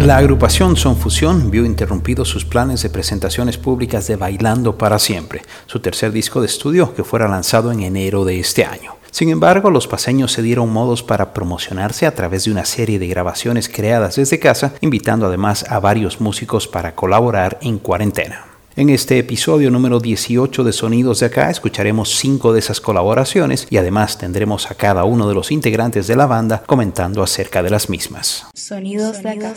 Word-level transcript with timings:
La 0.00 0.16
agrupación 0.16 0.76
Son 0.76 0.96
Fusión 0.96 1.50
vio 1.50 1.66
interrumpidos 1.66 2.26
sus 2.26 2.46
planes 2.46 2.82
de 2.82 2.88
presentaciones 2.88 3.58
públicas 3.58 4.06
de 4.06 4.16
Bailando 4.16 4.78
para 4.78 4.98
Siempre, 4.98 5.42
su 5.66 5.80
tercer 5.80 6.10
disco 6.10 6.40
de 6.40 6.46
estudio 6.46 6.94
que 6.94 7.04
fuera 7.04 7.28
lanzado 7.28 7.70
en 7.70 7.80
enero 7.80 8.24
de 8.24 8.40
este 8.40 8.64
año. 8.64 8.94
Sin 9.10 9.28
embargo, 9.28 9.70
los 9.70 9.86
paseños 9.86 10.32
se 10.32 10.40
dieron 10.40 10.72
modos 10.72 11.02
para 11.02 11.34
promocionarse 11.34 12.06
a 12.06 12.14
través 12.14 12.46
de 12.46 12.50
una 12.50 12.64
serie 12.64 12.98
de 12.98 13.08
grabaciones 13.08 13.68
creadas 13.68 14.16
desde 14.16 14.38
casa, 14.38 14.72
invitando 14.80 15.26
además 15.26 15.66
a 15.68 15.78
varios 15.80 16.18
músicos 16.18 16.66
para 16.66 16.94
colaborar 16.94 17.58
en 17.60 17.76
cuarentena. 17.78 18.49
En 18.76 18.88
este 18.88 19.18
episodio 19.18 19.68
número 19.68 19.98
18 19.98 20.62
de 20.62 20.72
Sonidos 20.72 21.18
de 21.18 21.26
Acá 21.26 21.50
escucharemos 21.50 22.14
cinco 22.16 22.52
de 22.52 22.60
esas 22.60 22.80
colaboraciones 22.80 23.66
y 23.68 23.78
además 23.78 24.16
tendremos 24.16 24.70
a 24.70 24.76
cada 24.76 25.02
uno 25.02 25.28
de 25.28 25.34
los 25.34 25.50
integrantes 25.50 26.06
de 26.06 26.14
la 26.14 26.26
banda 26.26 26.62
comentando 26.64 27.20
acerca 27.24 27.64
de 27.64 27.70
las 27.70 27.90
mismas. 27.90 28.46
Sonidos 28.54 29.24
de 29.24 29.30
Acá. 29.30 29.54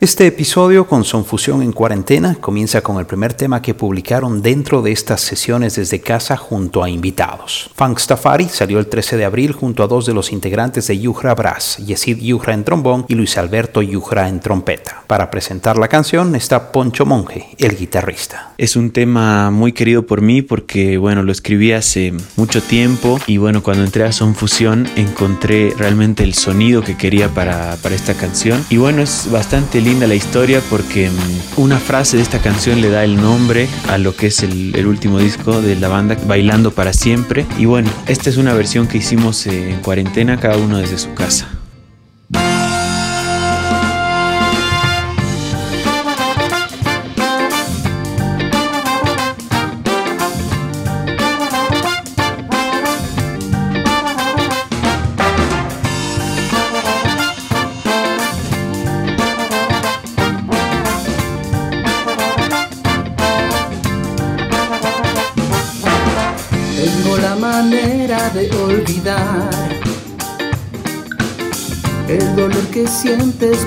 Este 0.00 0.26
episodio 0.26 0.86
con 0.86 1.04
Sonfusión 1.04 1.60
en 1.60 1.72
cuarentena 1.72 2.36
comienza 2.40 2.80
con 2.80 2.98
el 2.98 3.04
primer 3.04 3.34
tema 3.34 3.60
que 3.60 3.74
publicaron 3.74 4.40
dentro 4.40 4.80
de 4.80 4.92
estas 4.92 5.20
sesiones 5.20 5.76
desde 5.76 6.00
casa 6.00 6.38
junto 6.38 6.82
a 6.82 6.88
invitados. 6.88 7.70
Funk 7.74 7.98
Stafari 7.98 8.48
salió 8.48 8.78
el 8.78 8.86
13 8.86 9.18
de 9.18 9.26
abril 9.26 9.52
junto 9.52 9.82
a 9.82 9.88
dos 9.88 10.06
de 10.06 10.14
los 10.14 10.32
integrantes 10.32 10.86
de 10.86 10.98
Yujra 10.98 11.34
Brass, 11.34 11.76
Yesid 11.76 12.16
Yujra 12.16 12.54
en 12.54 12.64
trombón 12.64 13.04
y 13.08 13.14
Luis 13.14 13.36
Alberto 13.36 13.82
Yujra 13.82 14.26
en 14.26 14.40
trompeta. 14.40 15.04
Para 15.06 15.30
presentar 15.30 15.76
la 15.76 15.88
canción 15.88 16.34
está 16.34 16.72
Poncho 16.72 17.04
Monge, 17.04 17.54
el 17.58 17.76
guitarrista. 17.76 18.21
Es 18.58 18.76
un 18.76 18.90
tema 18.90 19.50
muy 19.50 19.72
querido 19.72 20.06
por 20.06 20.20
mí 20.20 20.42
porque, 20.42 20.98
bueno, 20.98 21.22
lo 21.22 21.32
escribí 21.32 21.72
hace 21.72 22.12
mucho 22.36 22.62
tiempo 22.62 23.18
y, 23.26 23.38
bueno, 23.38 23.62
cuando 23.62 23.84
entré 23.84 24.04
a 24.04 24.12
Son 24.12 24.34
Fusión 24.34 24.88
encontré 24.96 25.74
realmente 25.76 26.22
el 26.22 26.34
sonido 26.34 26.82
que 26.82 26.96
quería 26.96 27.28
para, 27.28 27.76
para 27.82 27.94
esta 27.94 28.14
canción. 28.14 28.64
Y, 28.70 28.76
bueno, 28.76 29.02
es 29.02 29.28
bastante 29.30 29.80
linda 29.80 30.06
la 30.06 30.14
historia 30.14 30.60
porque 30.70 31.10
mm, 31.10 31.60
una 31.60 31.78
frase 31.78 32.16
de 32.16 32.22
esta 32.22 32.40
canción 32.40 32.80
le 32.80 32.90
da 32.90 33.04
el 33.04 33.16
nombre 33.16 33.68
a 33.88 33.98
lo 33.98 34.14
que 34.14 34.28
es 34.28 34.42
el, 34.42 34.74
el 34.76 34.86
último 34.86 35.18
disco 35.18 35.60
de 35.60 35.76
la 35.76 35.88
banda, 35.88 36.16
Bailando 36.26 36.70
para 36.72 36.92
Siempre. 36.92 37.46
Y, 37.58 37.64
bueno, 37.64 37.90
esta 38.06 38.30
es 38.30 38.36
una 38.36 38.54
versión 38.54 38.86
que 38.86 38.98
hicimos 38.98 39.46
en 39.46 39.80
cuarentena, 39.80 40.38
cada 40.38 40.56
uno 40.56 40.78
desde 40.78 40.98
su 40.98 41.14
casa. 41.14 41.61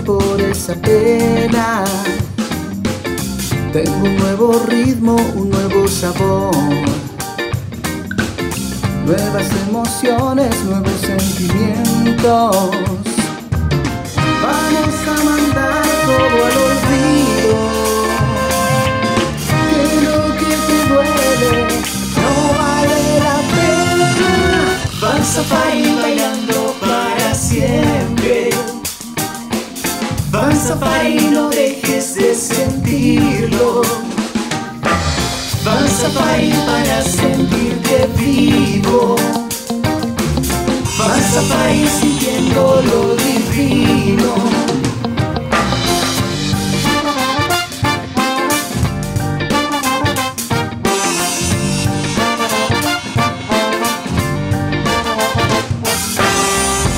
Por 0.05 0.41
esa 0.41 0.73
pena. 0.75 1.83
Tengo 3.71 4.03
un 4.03 4.15
nuevo 4.17 4.63
ritmo, 4.67 5.15
un 5.35 5.49
nuevo 5.51 5.87
sabor, 5.87 6.55
nuevas 9.05 9.47
emociones, 9.67 10.63
nuevos 10.63 10.99
sentimientos. 11.01 12.71
Vamos 14.41 14.95
a 15.07 15.23
mandar 15.23 15.83
todo 16.05 16.37
al 16.47 16.57
olvido. 16.69 17.57
Que 19.69 19.83
lo 20.05 20.19
que 20.39 20.53
te 20.67 20.77
duele 20.89 21.67
no 22.21 22.31
vale 22.57 22.99
la 23.27 23.37
pena. 23.53 24.07
Vas 25.01 25.37
a 25.37 25.75
ir 25.75 26.44
Y 30.67 31.29
no 31.31 31.49
dejes 31.49 32.15
de 32.15 32.33
sentirlo. 32.33 33.83
Vas 35.63 36.03
a 36.03 36.41
ir 36.41 36.55
para 36.65 37.03
sentirte 37.03 38.09
vivo. 38.17 39.15
Vas 40.97 41.51
a 41.51 41.71
ir 41.71 41.87
sintiendo 41.87 42.81
lo 42.81 43.15
divino. 43.15 44.33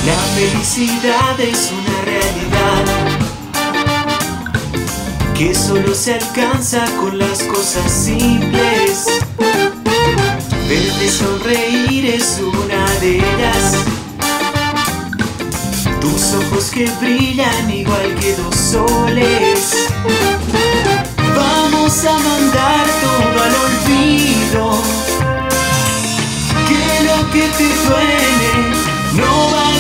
La 0.05 0.16
felicidad 0.35 1.39
es 1.41 1.72
una 1.73 2.01
realidad 2.05 2.97
que 5.37 5.53
solo 5.53 5.93
se 5.93 6.15
alcanza 6.15 6.83
con 6.99 7.19
las 7.19 7.43
cosas 7.43 7.91
simples. 7.91 9.05
Verte 10.67 11.09
sonreír 11.11 12.05
es 12.05 12.39
una 12.41 12.89
de 13.01 13.17
ellas. 13.17 13.75
Tus 16.01 16.33
ojos 16.33 16.71
que 16.71 16.89
brillan 16.99 17.69
igual 17.69 18.15
que 18.19 18.35
dos 18.35 18.55
soles. 18.55 19.89
Vamos 21.35 22.05
a 22.05 22.17
mandar 22.17 22.85
todo 23.01 23.43
al 23.43 23.55
olvido. 23.67 24.81
Que 26.67 27.03
lo 27.05 27.31
que 27.31 27.47
te 27.57 27.67
duele 27.85 28.77
no 29.13 29.47
pena. 29.51 29.76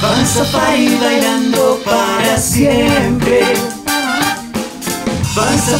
Vas 0.00 0.36
a 0.36 0.44
bailando 1.00 1.80
para 1.84 2.38
siempre. 2.38 3.42
Vas 5.34 5.72
a 5.72 5.78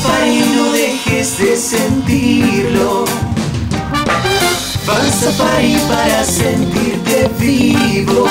no 0.56 0.72
dejes 0.72 1.38
de 1.38 1.56
sentirlo. 1.56 3.04
Vas 4.86 5.22
a 5.22 5.30
para 5.88 6.24
sentirte 6.24 7.30
vivo. 7.38 8.26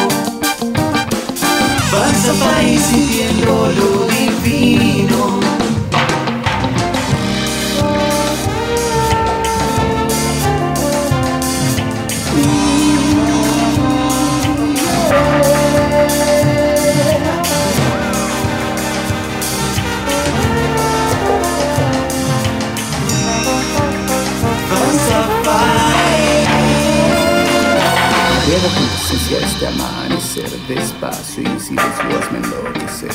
Presencia 29.17 29.47
este 29.47 29.67
amanecer 29.67 30.49
despacio 30.67 31.41
y 31.41 31.59
silencio 31.59 32.19
hazme 32.19 32.37
enloquecer. 32.37 33.11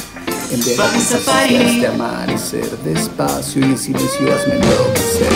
Enviaré 0.51 0.77
con 0.77 0.89
presencia 0.91 1.63
este 1.63 1.87
amanecer 1.87 2.79
despacio 2.79 3.65
y 3.65 3.77
silencio 3.77 4.35
hazme 4.35 4.55
enloquecer. 4.57 5.33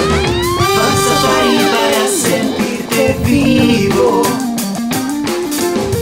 Vas 0.76 1.04
a 1.22 1.44
ir 1.46 1.60
para 1.70 2.08
sentirte 2.08 3.16
vivo. 3.24 4.22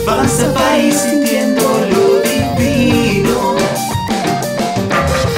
Vas 0.03 0.39
a 0.41 0.77
ir 0.79 0.93
sintiendo 0.93 1.61
lo 1.61 2.21
divino. 2.21 3.55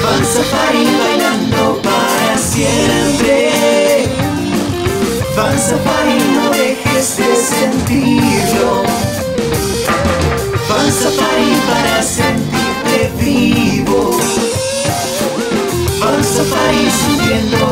Vas 0.03 0.37
a 0.37 0.73
ir 0.73 0.97
bailando 0.99 1.81
para 1.81 2.37
siempre. 2.37 4.07
Vas 5.35 5.73
a 5.73 6.15
ir 6.15 6.36
viviendo 17.39 17.66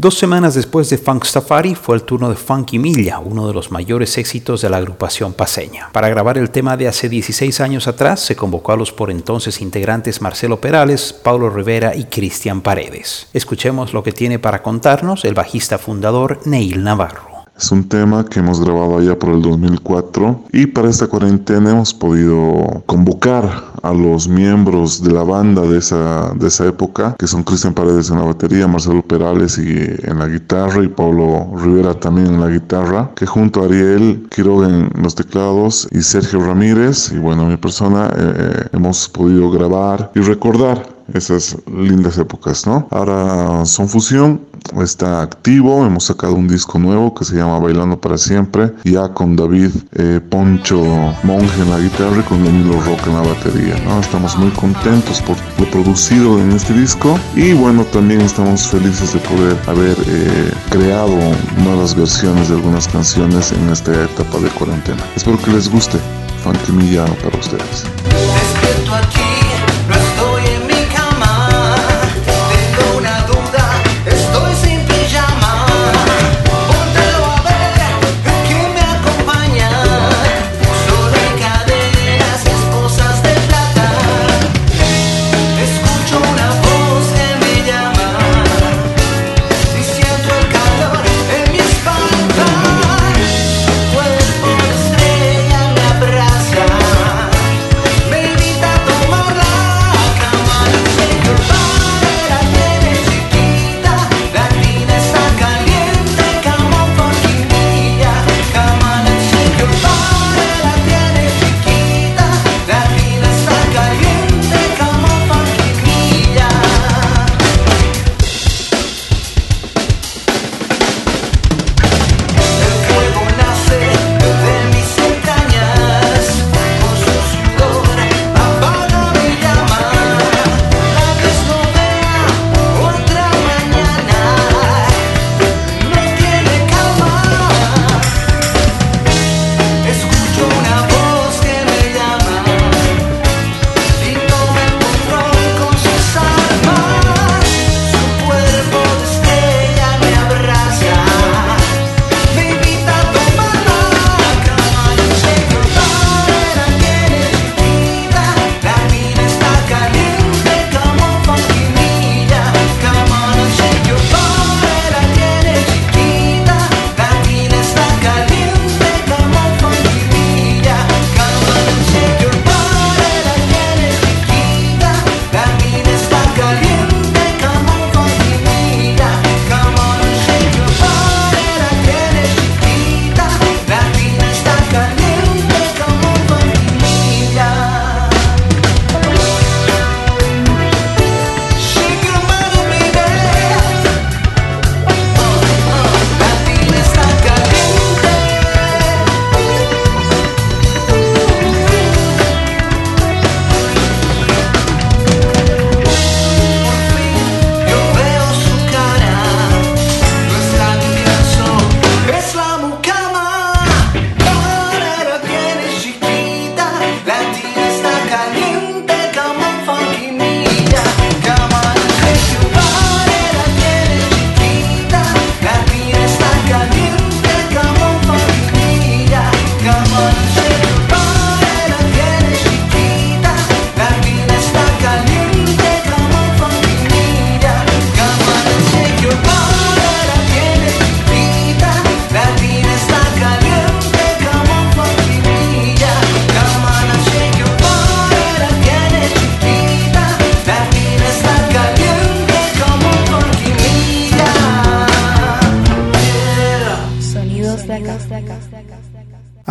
Dos 0.00 0.16
semanas 0.16 0.54
después 0.54 0.88
de 0.88 0.96
Funk 0.96 1.26
Safari 1.26 1.74
fue 1.74 1.94
el 1.94 2.04
turno 2.04 2.30
de 2.30 2.34
Funky 2.34 2.78
Milla, 2.78 3.18
uno 3.18 3.46
de 3.46 3.52
los 3.52 3.70
mayores 3.70 4.16
éxitos 4.16 4.62
de 4.62 4.70
la 4.70 4.78
agrupación 4.78 5.34
paseña. 5.34 5.90
Para 5.92 6.08
grabar 6.08 6.38
el 6.38 6.48
tema 6.48 6.78
de 6.78 6.88
hace 6.88 7.10
16 7.10 7.60
años 7.60 7.86
atrás 7.86 8.20
se 8.20 8.34
convocó 8.34 8.72
a 8.72 8.78
los 8.78 8.92
por 8.92 9.10
entonces 9.10 9.60
integrantes 9.60 10.22
Marcelo 10.22 10.58
Perales, 10.58 11.12
Paulo 11.12 11.50
Rivera 11.50 11.94
y 11.94 12.04
Cristian 12.04 12.62
Paredes. 12.62 13.26
Escuchemos 13.34 13.92
lo 13.92 14.02
que 14.02 14.12
tiene 14.12 14.38
para 14.38 14.62
contarnos 14.62 15.26
el 15.26 15.34
bajista 15.34 15.76
fundador 15.76 16.40
Neil 16.46 16.82
Navarro. 16.82 17.29
Es 17.60 17.70
un 17.70 17.84
tema 17.84 18.24
que 18.24 18.38
hemos 18.38 18.58
grabado 18.58 18.96
allá 18.96 19.18
por 19.18 19.34
el 19.34 19.42
2004 19.42 20.44
y 20.50 20.64
para 20.64 20.88
esta 20.88 21.08
cuarentena 21.08 21.72
hemos 21.72 21.92
podido 21.92 22.82
convocar 22.86 23.64
a 23.82 23.92
los 23.92 24.28
miembros 24.28 25.02
de 25.02 25.12
la 25.12 25.24
banda 25.24 25.60
de 25.60 25.76
esa, 25.76 26.32
de 26.34 26.48
esa 26.48 26.66
época, 26.66 27.16
que 27.18 27.26
son 27.26 27.42
Cristian 27.42 27.74
Paredes 27.74 28.08
en 28.08 28.16
la 28.16 28.24
batería, 28.24 28.66
Marcelo 28.66 29.02
Perales 29.02 29.58
y, 29.58 29.76
en 29.76 30.18
la 30.18 30.26
guitarra 30.26 30.82
y 30.82 30.88
Pablo 30.88 31.52
Rivera 31.54 31.92
también 31.92 32.28
en 32.28 32.40
la 32.40 32.48
guitarra, 32.48 33.10
que 33.14 33.26
junto 33.26 33.60
a 33.60 33.66
Ariel 33.66 34.26
Quiroga 34.30 34.66
en 34.66 34.90
los 35.02 35.14
teclados 35.14 35.86
y 35.90 36.00
Sergio 36.00 36.40
Ramírez 36.40 37.12
y 37.12 37.18
bueno, 37.18 37.44
mi 37.44 37.58
persona 37.58 38.06
eh, 38.06 38.32
eh, 38.38 38.68
hemos 38.72 39.06
podido 39.10 39.50
grabar 39.50 40.10
y 40.14 40.20
recordar 40.20 40.88
esas 41.12 41.56
lindas 41.66 42.16
épocas, 42.18 42.66
¿no? 42.66 42.86
Ahora 42.90 43.66
Son 43.66 43.88
Fusión 43.88 44.40
está 44.82 45.22
activo, 45.22 45.84
hemos 45.84 46.04
sacado 46.04 46.34
un 46.34 46.48
disco 46.48 46.78
nuevo 46.78 47.14
que 47.14 47.24
se 47.24 47.36
llama 47.36 47.58
Bailando 47.58 48.00
para 48.00 48.18
Siempre, 48.18 48.72
ya 48.84 49.08
con 49.08 49.36
David 49.36 49.70
eh, 49.94 50.20
Poncho 50.28 50.82
Monge 51.22 51.62
en 51.62 51.70
la 51.70 51.78
guitarra 51.78 52.20
y 52.20 52.22
con 52.22 52.44
Danilo 52.44 52.80
Rock 52.80 53.06
en 53.06 53.14
la 53.14 53.20
batería, 53.20 53.76
¿no? 53.84 54.00
Estamos 54.00 54.36
muy 54.36 54.50
contentos 54.50 55.20
por 55.22 55.36
lo 55.58 55.70
producido 55.70 56.38
en 56.38 56.52
este 56.52 56.72
disco 56.74 57.18
y 57.34 57.52
bueno, 57.52 57.84
también 57.84 58.20
estamos 58.20 58.66
felices 58.66 59.14
de 59.14 59.20
poder 59.20 59.56
haber 59.66 59.96
eh, 60.06 60.52
creado 60.70 61.16
nuevas 61.64 61.94
versiones 61.94 62.48
de 62.48 62.56
algunas 62.56 62.88
canciones 62.88 63.52
en 63.52 63.68
esta 63.70 63.92
etapa 64.04 64.38
de 64.38 64.48
cuarentena. 64.50 65.02
Espero 65.16 65.38
que 65.38 65.50
les 65.52 65.70
guste. 65.70 65.98
Funky 66.42 66.72
Millano 66.72 67.14
para 67.16 67.38
ustedes. 67.38 67.84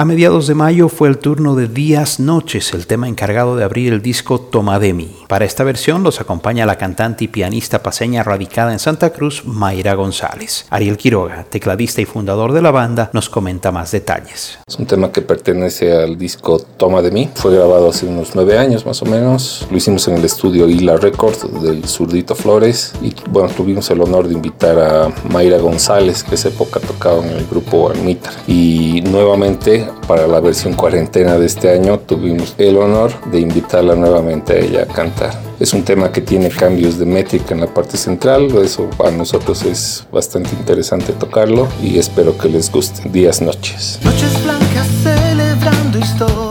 Mediados 0.10 0.48
de 0.48 0.56
mayo 0.56 0.90
fue 0.90 1.08
el 1.08 1.20
turno 1.20 1.54
de 1.54 1.68
Días 1.68 2.20
Noches, 2.20 2.74
el 2.74 2.88
tema 2.88 3.08
encargado 3.08 3.56
de 3.56 3.64
abrir 3.64 3.94
el 3.94 4.02
disco 4.02 4.40
Toma 4.42 4.80
de 4.80 4.92
mí. 4.92 5.16
Para 5.28 5.46
esta 5.46 5.64
versión 5.64 6.02
los 6.02 6.20
acompaña 6.20 6.66
la 6.66 6.80
cantante 6.80 7.26
y 7.26 7.28
pianista 7.28 7.84
paseña 7.84 8.24
radicada 8.24 8.74
en 8.74 8.80
Santa 8.80 9.12
Cruz, 9.12 9.46
Mayra 9.46 9.94
González. 9.94 10.66
Ariel 10.72 10.98
Quiroga, 10.98 11.46
tecladista 11.48 12.02
y 12.02 12.06
fundador 12.06 12.54
de 12.54 12.64
la 12.64 12.72
banda, 12.72 13.12
nos 13.14 13.30
comenta 13.30 13.72
más 13.72 13.92
detalles. 13.92 14.58
Es 14.68 14.80
un 14.80 14.88
tema 14.88 15.12
que 15.12 15.22
pertenece 15.22 15.94
al 15.96 16.18
disco 16.18 16.58
Toma 16.58 17.04
de 17.04 17.12
mí. 17.12 17.30
Fue 17.36 17.54
grabado 17.54 17.90
hace 17.90 18.08
unos 18.08 18.32
nueve 18.34 18.58
años 18.58 18.88
más 18.88 19.04
o 19.04 19.06
menos. 19.06 19.68
Lo 19.70 19.78
hicimos 19.78 20.08
en 20.08 20.16
el 20.16 20.26
estudio 20.26 20.68
Isla 20.68 20.98
Records 20.98 21.62
del 21.62 21.86
Zurdito 21.86 22.34
Flores 22.34 22.94
y 23.04 23.14
bueno, 23.30 23.48
tuvimos 23.50 23.88
el 23.92 24.02
honor 24.02 24.28
de 24.28 24.34
invitar 24.34 24.80
a 24.80 25.14
Mayra 25.32 25.60
González, 25.60 26.24
que 26.24 26.34
esa 26.34 26.50
época 26.50 26.80
tocaba 26.80 27.24
en 27.24 27.30
el 27.30 27.46
grupo 27.46 27.92
Almitar. 27.92 28.34
Y 28.48 29.04
nuevamente 29.06 29.88
para 30.08 30.28
la 30.28 30.40
versión 30.40 30.74
cuarentena 30.74 31.38
de 31.38 31.46
este 31.46 31.72
año 31.72 32.00
tuvimos 32.00 32.56
el 32.58 32.78
honor 32.78 33.12
de 33.32 33.40
invitarla 33.40 33.96
nuevamente 33.96 34.54
a 34.54 34.58
ella 34.58 34.84
a 34.84 34.86
cantar. 34.86 35.40
Es 35.60 35.74
un 35.74 35.84
tema 35.84 36.12
que 36.12 36.22
tiene 36.22 36.50
cambios 36.50 36.98
de 36.98 37.06
métrica 37.06 37.54
en 37.54 37.62
la 37.62 37.68
parte 37.68 37.98
central, 37.98 38.48
eso 38.64 38.90
para 38.98 39.12
nosotros 39.12 39.64
es 39.64 40.08
bastante 40.12 40.52
interesante 40.52 41.12
tocarlo 41.14 41.68
y 41.84 42.00
espero 42.00 42.38
que 42.38 42.48
les 42.50 42.72
guste. 42.72 43.10
Días, 43.10 43.42
noches. 43.42 44.00
Noches 44.04 44.44
blancas 44.44 44.88
celebrando 45.04 46.00
historias, 46.00 46.49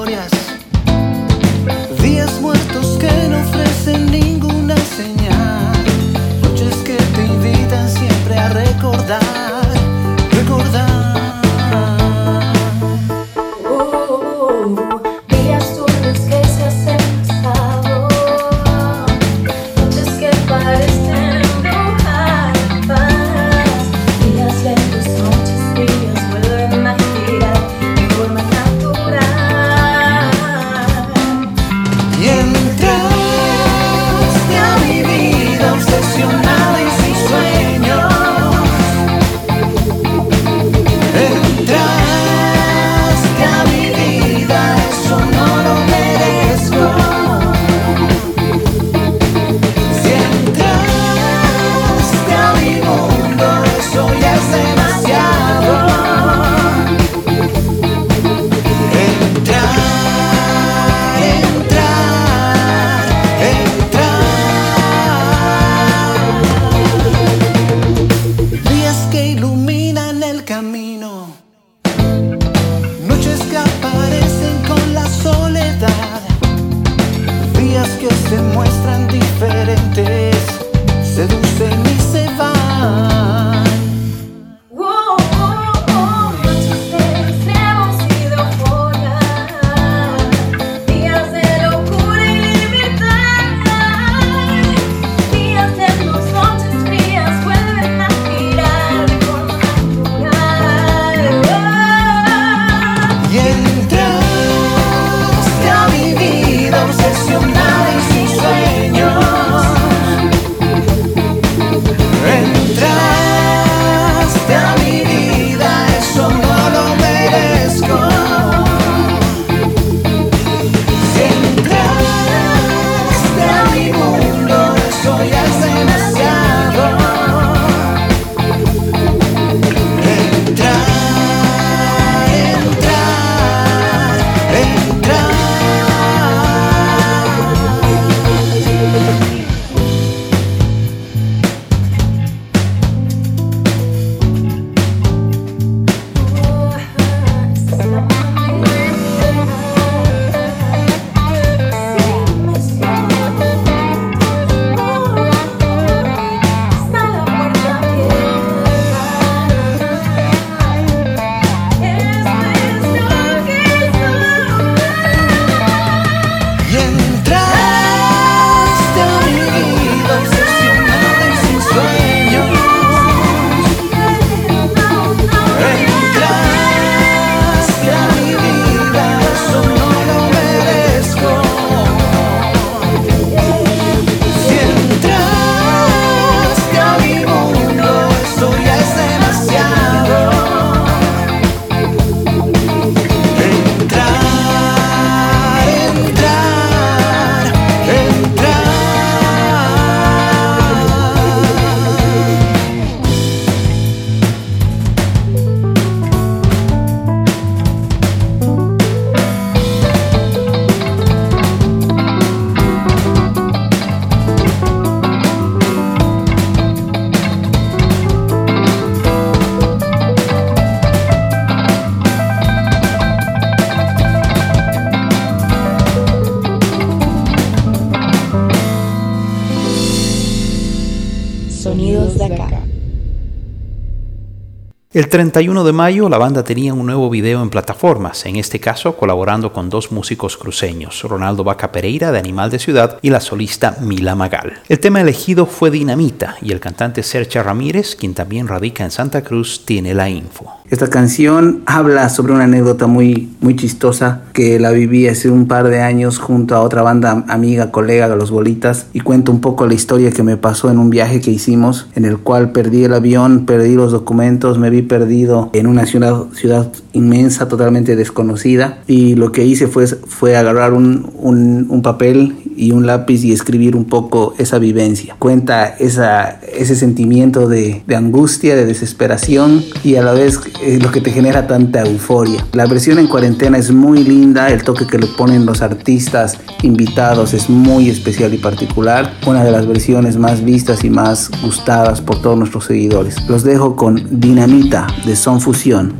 El 234.98 235.08
31 235.08 235.62
de 235.62 235.72
mayo 235.72 236.08
la 236.08 236.18
banda 236.18 236.42
tenía 236.42 236.74
un 236.74 236.84
nuevo 236.84 237.08
video 237.08 237.40
en 237.40 237.50
plataformas, 237.50 238.26
en 238.26 238.34
este 238.34 238.58
caso 238.58 238.96
colaborando 238.96 239.52
con 239.52 239.70
dos 239.70 239.92
músicos 239.92 240.36
cruceños, 240.36 241.04
Ronaldo 241.04 241.44
Vaca 241.44 241.70
Pereira 241.70 242.10
de 242.10 242.18
Animal 242.18 242.50
de 242.50 242.58
Ciudad 242.58 242.98
y 243.00 243.10
la 243.10 243.20
solista 243.20 243.76
Mila 243.80 244.16
Magal. 244.16 244.60
El 244.68 244.80
tema 244.80 245.00
elegido 245.00 245.46
fue 245.46 245.70
Dinamita 245.70 246.36
y 246.42 246.50
el 246.50 246.58
cantante 246.58 247.04
Sercha 247.04 247.44
Ramírez, 247.44 247.94
quien 247.94 248.12
también 248.12 248.48
radica 248.48 248.82
en 248.82 248.90
Santa 248.90 249.22
Cruz, 249.22 249.64
tiene 249.64 249.94
la 249.94 250.08
info. 250.08 250.57
Esta 250.70 250.88
canción 250.88 251.62
habla 251.64 252.10
sobre 252.10 252.34
una 252.34 252.44
anécdota 252.44 252.86
muy, 252.86 253.30
muy 253.40 253.56
chistosa 253.56 254.20
que 254.34 254.60
la 254.60 254.70
viví 254.70 255.08
hace 255.08 255.30
un 255.30 255.48
par 255.48 255.68
de 255.68 255.80
años 255.80 256.18
junto 256.18 256.54
a 256.54 256.60
otra 256.60 256.82
banda 256.82 257.24
amiga, 257.28 257.70
colega 257.70 258.06
de 258.06 258.16
Los 258.16 258.30
Bolitas 258.30 258.86
y 258.92 259.00
cuento 259.00 259.32
un 259.32 259.40
poco 259.40 259.66
la 259.66 259.72
historia 259.72 260.10
que 260.10 260.22
me 260.22 260.36
pasó 260.36 260.70
en 260.70 260.78
un 260.78 260.90
viaje 260.90 261.22
que 261.22 261.30
hicimos 261.30 261.88
en 261.94 262.04
el 262.04 262.18
cual 262.18 262.52
perdí 262.52 262.84
el 262.84 262.92
avión, 262.92 263.46
perdí 263.46 263.76
los 263.76 263.92
documentos, 263.92 264.58
me 264.58 264.68
vi 264.68 264.82
perdido 264.82 265.48
en 265.54 265.66
una 265.66 265.86
ciudad, 265.86 266.24
ciudad 266.34 266.70
inmensa, 266.92 267.48
totalmente 267.48 267.96
desconocida 267.96 268.80
y 268.86 269.14
lo 269.14 269.32
que 269.32 269.46
hice 269.46 269.68
fue, 269.68 269.86
fue 269.86 270.36
agarrar 270.36 270.74
un, 270.74 271.10
un, 271.16 271.66
un 271.70 271.80
papel 271.80 272.36
y 272.58 272.72
un 272.72 272.86
lápiz 272.86 273.24
y 273.24 273.32
escribir 273.32 273.76
un 273.76 273.84
poco 273.84 274.34
esa 274.36 274.58
vivencia. 274.58 275.14
Cuenta 275.18 275.66
esa, 275.78 276.40
ese 276.52 276.74
sentimiento 276.74 277.48
de, 277.48 277.82
de 277.86 277.96
angustia, 277.96 278.56
de 278.56 278.66
desesperación 278.66 279.64
y 279.84 279.94
a 279.94 280.02
la 280.02 280.12
vez 280.12 280.40
eh, 280.62 280.78
lo 280.80 280.90
que 280.90 281.00
te 281.00 281.10
genera 281.10 281.46
tanta 281.46 281.80
euforia. 281.80 282.44
La 282.52 282.66
versión 282.66 282.98
en 282.98 283.06
cuarentena 283.06 283.58
es 283.58 283.70
muy 283.70 284.04
linda, 284.04 284.48
el 284.48 284.62
toque 284.62 284.86
que 284.86 284.98
le 284.98 285.06
ponen 285.06 285.46
los 285.46 285.62
artistas 285.62 286.38
invitados 286.62 287.34
es 287.34 287.48
muy 287.48 287.88
especial 287.90 288.34
y 288.34 288.38
particular, 288.38 289.12
una 289.26 289.44
de 289.44 289.50
las 289.50 289.66
versiones 289.66 290.16
más 290.16 290.44
vistas 290.44 290.84
y 290.84 290.90
más 290.90 291.30
gustadas 291.42 292.00
por 292.00 292.20
todos 292.20 292.38
nuestros 292.38 292.64
seguidores. 292.64 293.16
Los 293.28 293.44
dejo 293.44 293.76
con 293.76 294.06
Dinamita 294.10 294.86
de 295.04 295.16
Son 295.16 295.40
Fusión. 295.40 295.94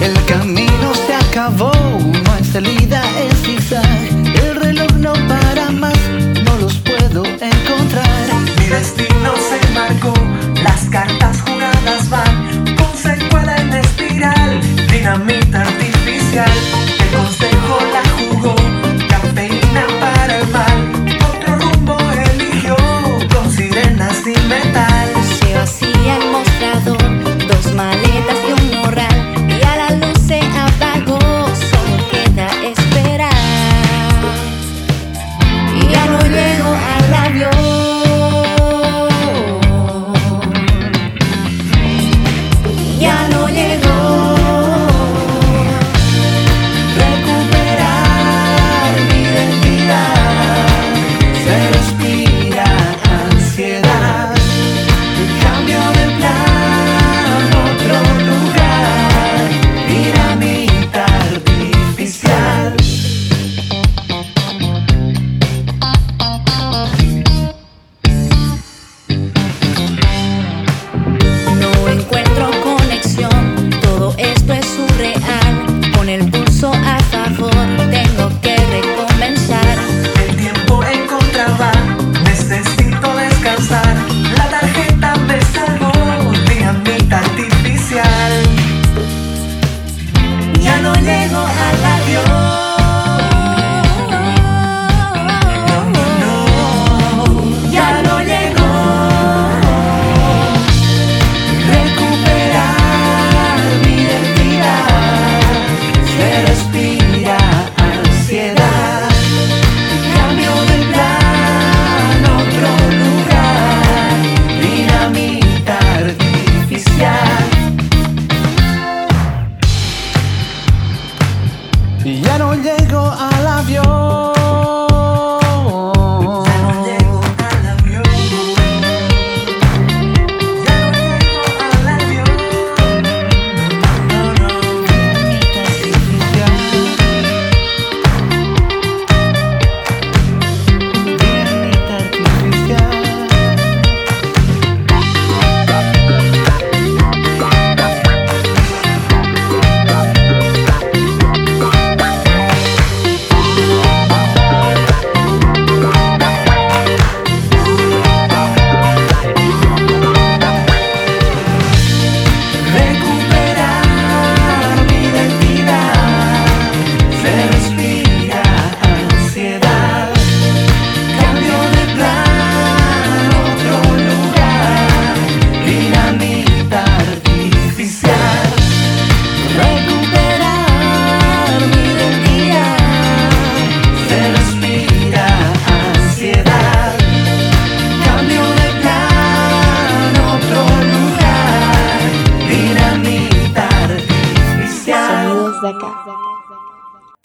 El 0.00 0.14
camino 0.26 0.92
se 1.06 1.14
acabó, 1.14 1.72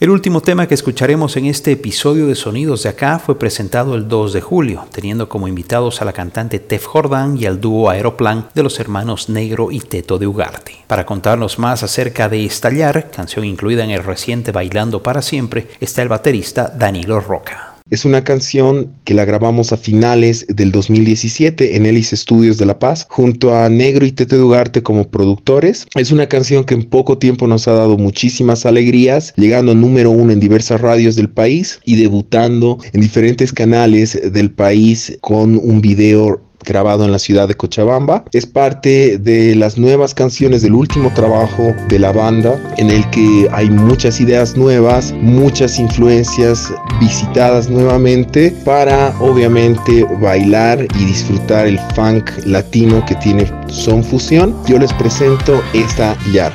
El 0.09 0.13
último 0.13 0.41
tema 0.41 0.67
que 0.67 0.73
escucharemos 0.73 1.37
en 1.37 1.45
este 1.45 1.71
episodio 1.71 2.25
de 2.25 2.33
Sonidos 2.33 2.81
de 2.81 2.89
Acá 2.89 3.19
fue 3.19 3.37
presentado 3.37 3.93
el 3.93 4.07
2 4.07 4.33
de 4.33 4.41
julio, 4.41 4.87
teniendo 4.91 5.29
como 5.29 5.47
invitados 5.47 6.01
a 6.01 6.05
la 6.05 6.13
cantante 6.13 6.57
Tef 6.57 6.87
Jordán 6.87 7.37
y 7.37 7.45
al 7.45 7.61
dúo 7.61 7.91
Aeroplan 7.91 8.49
de 8.55 8.63
los 8.63 8.79
hermanos 8.79 9.29
Negro 9.29 9.69
y 9.71 9.81
Teto 9.81 10.17
de 10.17 10.25
Ugarte. 10.25 10.77
Para 10.87 11.05
contarnos 11.05 11.59
más 11.59 11.83
acerca 11.83 12.27
de 12.27 12.43
Estallar, 12.43 13.11
canción 13.11 13.45
incluida 13.45 13.83
en 13.83 13.91
el 13.91 14.03
reciente 14.03 14.51
Bailando 14.51 15.03
para 15.03 15.21
Siempre, 15.21 15.67
está 15.79 16.01
el 16.01 16.09
baterista 16.09 16.73
Danilo 16.75 17.19
Roca. 17.19 17.68
Es 17.89 18.05
una 18.05 18.23
canción 18.23 18.93
que 19.03 19.15
la 19.15 19.25
grabamos 19.25 19.73
a 19.73 19.77
finales 19.77 20.45
del 20.47 20.71
2017 20.71 21.75
en 21.75 21.87
Elis 21.87 22.11
Studios 22.11 22.59
de 22.59 22.67
La 22.67 22.77
Paz, 22.77 23.07
junto 23.09 23.55
a 23.55 23.67
Negro 23.67 24.05
y 24.05 24.11
Tete 24.11 24.35
Dugarte 24.35 24.83
como 24.83 25.09
productores. 25.09 25.87
Es 25.95 26.11
una 26.11 26.27
canción 26.27 26.65
que 26.65 26.75
en 26.75 26.83
poco 26.83 27.17
tiempo 27.17 27.47
nos 27.47 27.67
ha 27.67 27.73
dado 27.73 27.97
muchísimas 27.97 28.67
alegrías, 28.67 29.33
llegando 29.37 29.73
número 29.73 30.11
uno 30.11 30.31
en 30.31 30.39
diversas 30.39 30.81
radios 30.81 31.15
del 31.15 31.29
país 31.29 31.79
y 31.83 31.95
debutando 31.95 32.77
en 32.93 33.01
diferentes 33.01 33.51
canales 33.51 34.19
del 34.33 34.51
país 34.51 35.17
con 35.21 35.57
un 35.57 35.81
video 35.81 36.48
grabado 36.65 37.05
en 37.05 37.11
la 37.11 37.19
ciudad 37.19 37.47
de 37.47 37.55
Cochabamba. 37.55 38.23
Es 38.31 38.45
parte 38.45 39.17
de 39.17 39.55
las 39.55 39.77
nuevas 39.77 40.13
canciones 40.13 40.61
del 40.61 40.73
último 40.73 41.11
trabajo 41.13 41.73
de 41.87 41.99
la 41.99 42.11
banda 42.11 42.59
en 42.77 42.89
el 42.89 43.09
que 43.09 43.47
hay 43.51 43.69
muchas 43.69 44.19
ideas 44.19 44.55
nuevas, 44.55 45.13
muchas 45.13 45.79
influencias 45.79 46.71
visitadas 46.99 47.69
nuevamente 47.69 48.53
para 48.65 49.13
obviamente 49.19 50.05
bailar 50.21 50.85
y 50.99 51.05
disfrutar 51.05 51.67
el 51.67 51.79
funk 51.95 52.29
latino 52.45 53.03
que 53.05 53.15
tiene 53.15 53.51
Son 53.67 54.03
Fusión. 54.03 54.55
Yo 54.67 54.77
les 54.77 54.93
presento 54.93 55.61
esta 55.73 56.17
Yar. 56.31 56.53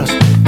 hombros. 0.00 0.39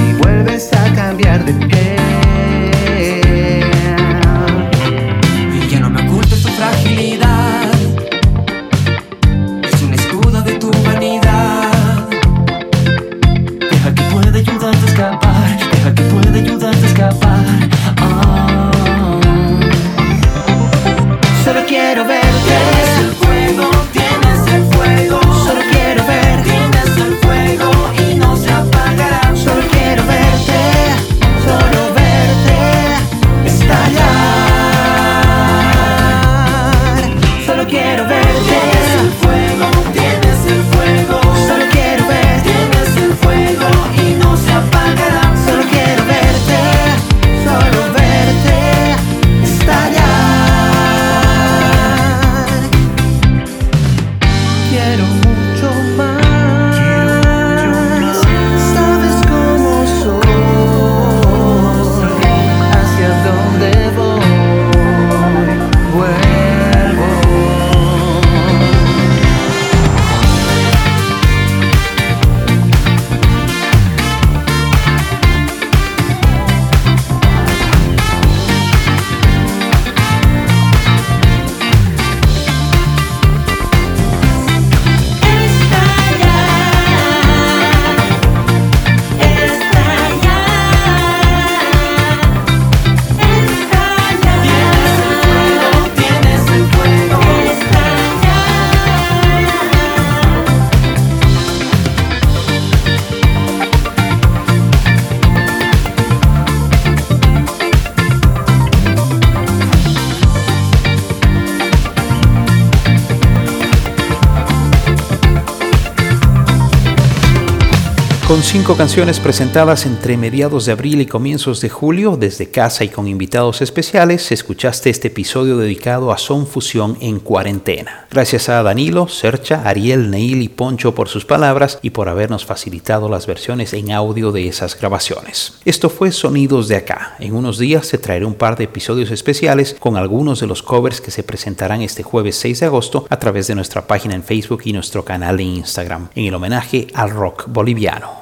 Con 118.32 118.42
cinco 118.42 118.78
canciones 118.78 119.20
presentadas 119.20 119.84
entre 119.84 120.16
mediados 120.16 120.64
de 120.64 120.72
abril 120.72 121.02
y 121.02 121.06
comienzos 121.06 121.60
de 121.60 121.68
julio, 121.68 122.16
desde 122.16 122.50
casa 122.50 122.82
y 122.82 122.88
con 122.88 123.06
invitados 123.06 123.60
especiales, 123.60 124.32
escuchaste 124.32 124.88
este 124.88 125.08
episodio 125.08 125.58
dedicado 125.58 126.10
a 126.10 126.16
Son 126.16 126.46
Fusión 126.46 126.96
en 127.02 127.20
cuarentena. 127.20 128.06
Gracias 128.10 128.48
a 128.48 128.62
Danilo, 128.62 129.06
Sercha, 129.06 129.68
Ariel, 129.68 130.10
Neil 130.10 130.40
y 130.40 130.48
Poncho 130.48 130.94
por 130.94 131.10
sus 131.10 131.26
palabras 131.26 131.78
y 131.82 131.90
por 131.90 132.08
habernos 132.08 132.46
facilitado 132.46 133.10
las 133.10 133.26
versiones 133.26 133.74
en 133.74 133.92
audio 133.92 134.32
de 134.32 134.48
esas 134.48 134.80
grabaciones. 134.80 135.58
Esto 135.66 135.90
fue 135.90 136.10
Sonidos 136.10 136.68
de 136.68 136.76
acá. 136.76 137.16
En 137.18 137.34
unos 137.34 137.58
días 137.58 137.86
se 137.86 137.98
traeré 137.98 138.24
un 138.24 138.32
par 138.32 138.56
de 138.56 138.64
episodios 138.64 139.10
especiales 139.10 139.76
con 139.78 139.98
algunos 139.98 140.40
de 140.40 140.46
los 140.46 140.62
covers 140.62 141.02
que 141.02 141.10
se 141.10 141.22
presentarán 141.22 141.82
este 141.82 142.02
jueves 142.02 142.36
6 142.36 142.60
de 142.60 142.66
agosto 142.66 143.06
a 143.10 143.18
través 143.18 143.48
de 143.48 143.56
nuestra 143.56 143.86
página 143.86 144.14
en 144.14 144.22
Facebook 144.22 144.62
y 144.64 144.72
nuestro 144.72 145.04
canal 145.04 145.38
en 145.38 145.48
Instagram, 145.48 146.08
en 146.14 146.24
el 146.24 146.34
homenaje 146.34 146.86
al 146.94 147.10
rock 147.10 147.44
boliviano. 147.48 148.21